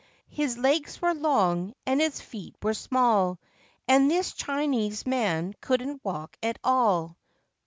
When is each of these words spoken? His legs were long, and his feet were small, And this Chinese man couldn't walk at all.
His 0.31 0.57
legs 0.57 0.99
were 0.99 1.13
long, 1.13 1.75
and 1.85 2.01
his 2.01 2.19
feet 2.19 2.55
were 2.63 2.73
small, 2.73 3.37
And 3.87 4.09
this 4.09 4.33
Chinese 4.33 5.05
man 5.05 5.53
couldn't 5.61 6.03
walk 6.03 6.37
at 6.41 6.57
all. 6.63 7.17